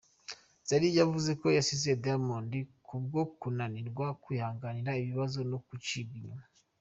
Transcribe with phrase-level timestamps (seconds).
[0.67, 2.51] Zari yavuze ko yasize Diamond
[2.85, 6.45] ku bwo kunanirwa kwihanganira ibibazo no gucibwa inyuma.